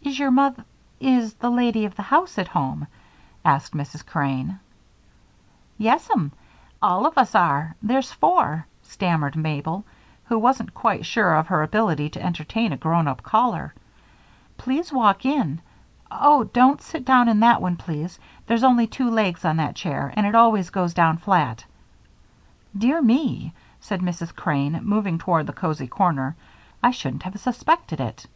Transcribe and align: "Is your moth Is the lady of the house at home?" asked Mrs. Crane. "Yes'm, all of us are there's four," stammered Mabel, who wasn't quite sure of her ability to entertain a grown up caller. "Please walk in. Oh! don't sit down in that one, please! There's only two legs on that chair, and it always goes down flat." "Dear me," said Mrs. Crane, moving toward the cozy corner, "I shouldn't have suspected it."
"Is 0.00 0.16
your 0.16 0.30
moth 0.30 0.60
Is 1.00 1.34
the 1.34 1.50
lady 1.50 1.84
of 1.84 1.96
the 1.96 2.02
house 2.02 2.38
at 2.38 2.46
home?" 2.46 2.86
asked 3.44 3.74
Mrs. 3.74 4.06
Crane. 4.06 4.60
"Yes'm, 5.76 6.30
all 6.80 7.04
of 7.04 7.18
us 7.18 7.34
are 7.34 7.74
there's 7.82 8.12
four," 8.12 8.66
stammered 8.84 9.34
Mabel, 9.34 9.84
who 10.26 10.38
wasn't 10.38 10.72
quite 10.72 11.04
sure 11.04 11.34
of 11.34 11.48
her 11.48 11.64
ability 11.64 12.08
to 12.10 12.22
entertain 12.24 12.72
a 12.72 12.76
grown 12.76 13.08
up 13.08 13.24
caller. 13.24 13.74
"Please 14.56 14.92
walk 14.92 15.26
in. 15.26 15.60
Oh! 16.12 16.44
don't 16.44 16.80
sit 16.80 17.04
down 17.04 17.28
in 17.28 17.40
that 17.40 17.60
one, 17.60 17.74
please! 17.74 18.20
There's 18.46 18.62
only 18.62 18.86
two 18.86 19.10
legs 19.10 19.44
on 19.44 19.56
that 19.56 19.74
chair, 19.74 20.12
and 20.16 20.24
it 20.28 20.34
always 20.36 20.70
goes 20.70 20.94
down 20.94 21.16
flat." 21.16 21.64
"Dear 22.76 23.02
me," 23.02 23.52
said 23.80 24.00
Mrs. 24.00 24.32
Crane, 24.32 24.78
moving 24.84 25.18
toward 25.18 25.48
the 25.48 25.52
cozy 25.52 25.88
corner, 25.88 26.36
"I 26.84 26.92
shouldn't 26.92 27.24
have 27.24 27.40
suspected 27.40 28.00
it." 28.00 28.26